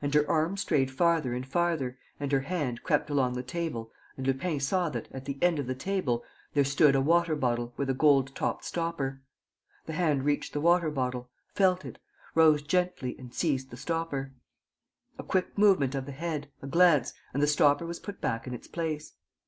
And 0.00 0.12
her 0.14 0.28
arm 0.28 0.56
strayed 0.56 0.90
farther 0.90 1.34
and 1.34 1.46
farther 1.46 1.96
and 2.18 2.32
her 2.32 2.40
hand 2.40 2.82
crept 2.82 3.08
along 3.10 3.34
the 3.34 3.44
table 3.44 3.92
and 4.16 4.26
Lupin 4.26 4.58
saw 4.58 4.88
that, 4.88 5.06
at 5.12 5.24
the 5.24 5.38
end 5.40 5.60
of 5.60 5.68
the 5.68 5.74
table, 5.76 6.24
there 6.52 6.64
stood 6.64 6.96
a 6.96 7.00
water 7.00 7.36
bottle 7.36 7.72
with 7.76 7.88
a 7.88 7.94
gold 7.94 8.34
topped 8.34 8.64
stopper. 8.64 9.22
The 9.86 9.92
hand 9.92 10.24
reached 10.24 10.52
the 10.52 10.60
water 10.60 10.90
bottle, 10.90 11.30
felt 11.54 11.84
it, 11.84 12.00
rose 12.34 12.62
gently 12.62 13.14
and 13.20 13.32
seized 13.32 13.70
the 13.70 13.76
stopper. 13.76 14.32
A 15.16 15.22
quick 15.22 15.56
movement 15.56 15.94
of 15.94 16.06
the 16.06 16.10
head, 16.10 16.50
a 16.60 16.66
glance, 16.66 17.12
and 17.32 17.40
the 17.40 17.46
stopper 17.46 17.86
was 17.86 18.00
put 18.00 18.20
back 18.20 18.48
in 18.48 18.54
its 18.54 18.66
place. 18.66 19.12